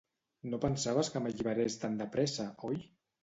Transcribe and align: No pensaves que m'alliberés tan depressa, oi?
No 0.53 0.59
pensaves 0.63 1.11
que 1.15 1.21
m'alliberés 1.25 1.77
tan 1.83 1.99
depressa, 2.01 2.47
oi? 2.71 2.81